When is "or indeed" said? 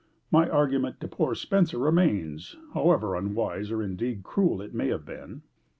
3.69-4.23